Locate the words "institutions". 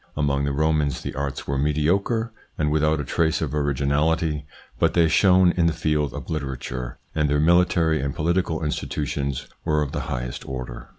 8.65-9.47